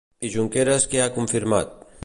I 0.27 0.29
Junqueras 0.35 0.87
què 0.95 1.03
ha 1.03 1.11
confirmat? 1.19 1.81